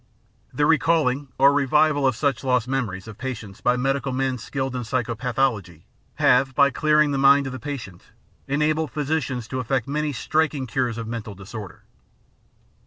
The 0.51 0.65
recalling 0.65 1.27
or 1.37 1.53
revival 1.53 2.07
of 2.07 2.15
such 2.15 2.43
lost 2.43 2.67
memories 2.67 3.07
of 3.07 3.19
patients 3.19 3.61
by 3.61 3.77
medical 3.77 4.11
men 4.11 4.39
skilled 4.39 4.75
in 4.75 4.81
psychopathology 4.81 5.83
have, 6.15 6.55
by 6.55 6.71
clearing 6.71 7.11
the 7.11 7.19
mind 7.19 7.45
of 7.45 7.53
the 7.53 7.59
patient, 7.59 8.05
enabled 8.47 8.89
physicians 8.89 9.47
to 9.49 9.59
effect 9.59 9.87
many 9.87 10.11
striking 10.11 10.65
ciu*es 10.65 10.97
of 10.97 11.07
mental 11.07 11.35
disorder. 11.35 11.83